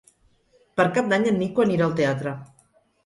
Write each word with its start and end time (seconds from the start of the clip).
Per 0.79 0.85
Cap 0.95 1.11
d'Any 1.13 1.27
en 1.33 1.37
Nico 1.43 1.67
anirà 1.67 1.87
al 1.91 1.95
teatre. 2.01 2.35